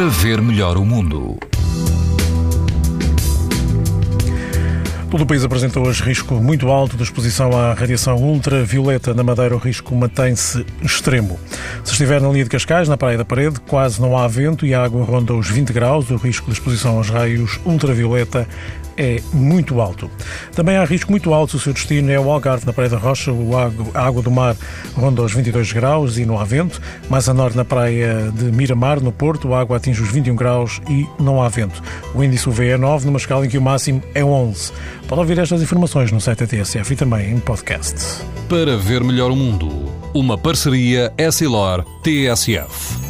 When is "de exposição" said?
6.96-7.50, 16.46-16.96